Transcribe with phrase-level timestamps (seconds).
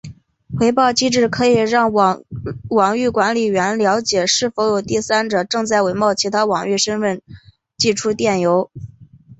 [0.57, 7.21] 回报机制可以让网域管理员了解是否有第三者正在伪冒其网域身份
[7.77, 8.71] 寄出电邮。